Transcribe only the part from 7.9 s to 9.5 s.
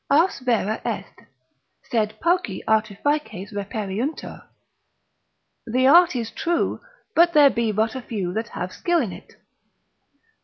a few that have skill in it.